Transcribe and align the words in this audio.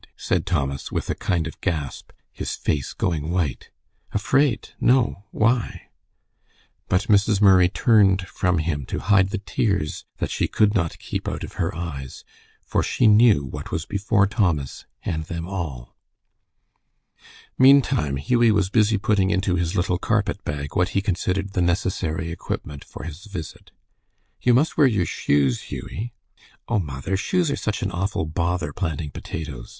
said 0.17 0.47
Thomas, 0.47 0.91
with 0.91 1.11
a 1.11 1.13
kind 1.13 1.45
of 1.45 1.61
gasp, 1.61 2.09
his 2.31 2.55
face 2.55 2.91
going 2.91 3.29
white. 3.29 3.69
"Afraid! 4.13 4.69
No. 4.81 5.25
Why?" 5.29 5.89
But 6.89 7.03
Mrs. 7.03 7.39
Murray 7.39 7.69
turned 7.69 8.27
from 8.27 8.57
him 8.57 8.87
to 8.87 8.97
hide 9.11 9.29
the 9.29 9.37
tears 9.37 10.03
that 10.17 10.31
she 10.31 10.47
could 10.47 10.73
not 10.73 10.97
keep 10.97 11.27
out 11.29 11.43
of 11.43 11.53
her 11.61 11.75
eyes, 11.75 12.23
for 12.65 12.81
she 12.81 13.05
knew 13.05 13.45
what 13.45 13.69
was 13.71 13.85
before 13.85 14.25
Thomas 14.25 14.87
and 15.03 15.25
them 15.25 15.47
all. 15.47 15.95
Meantime 17.59 18.17
Hughie 18.17 18.49
was 18.49 18.71
busy 18.71 18.97
putting 18.97 19.29
into 19.29 19.53
his 19.55 19.75
little 19.75 19.99
carpet 19.99 20.43
bag 20.43 20.75
what 20.75 20.89
he 20.97 21.01
considered 21.03 21.53
the 21.53 21.61
necessary 21.61 22.31
equipment 22.31 22.83
for 22.83 23.03
his 23.03 23.25
visit. 23.25 23.69
"You 24.41 24.55
must 24.55 24.77
wear 24.79 24.87
your 24.87 25.05
shoes, 25.05 25.69
Hughie." 25.71 26.15
"Oh, 26.67 26.79
mother, 26.79 27.15
shoes 27.15 27.51
are 27.51 27.55
such 27.55 27.83
an 27.83 27.91
awful 27.91 28.25
bother 28.25 28.73
planting 28.73 29.11
potatoes. 29.11 29.69